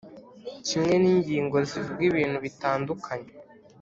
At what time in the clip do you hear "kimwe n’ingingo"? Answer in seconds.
0.67-1.57